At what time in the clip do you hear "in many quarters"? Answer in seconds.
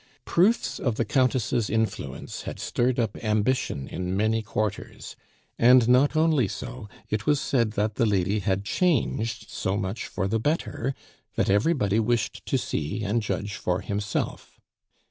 3.87-5.15